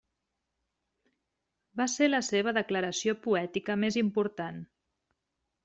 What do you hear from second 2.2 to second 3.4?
seva declaració